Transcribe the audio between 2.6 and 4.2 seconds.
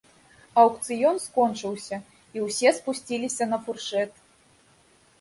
спусціліся на фуршэт.